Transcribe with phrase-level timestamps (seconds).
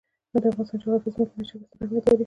[0.31, 2.19] د افغانستان جغرافیه کې ځمکنی شکل ستر اهمیت لري.